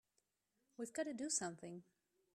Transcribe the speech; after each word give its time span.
We've 0.79 0.91
got 0.91 1.03
to 1.03 1.13
do 1.13 1.29
something! 1.29 1.83